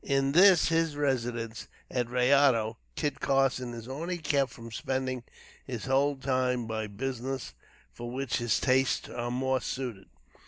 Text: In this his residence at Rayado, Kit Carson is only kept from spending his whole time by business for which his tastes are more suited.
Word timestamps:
In 0.03 0.31
this 0.31 0.69
his 0.69 0.95
residence 0.95 1.67
at 1.91 2.07
Rayado, 2.07 2.77
Kit 2.95 3.19
Carson 3.19 3.75
is 3.75 3.87
only 3.87 4.17
kept 4.17 4.49
from 4.49 4.71
spending 4.71 5.23
his 5.63 5.85
whole 5.85 6.15
time 6.15 6.65
by 6.65 6.87
business 6.87 7.53
for 7.93 8.09
which 8.09 8.37
his 8.37 8.59
tastes 8.59 9.07
are 9.09 9.29
more 9.29 9.61
suited. 9.61 10.07